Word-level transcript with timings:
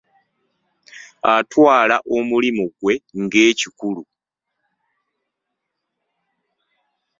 Atwala 1.35 1.95
omulimu 2.17 2.63
gwe 2.79 2.93
ng'ekikulu. 3.21 4.03